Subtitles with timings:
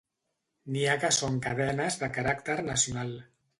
[0.75, 3.17] N'hi ha que són cadenes de caràcter nacional.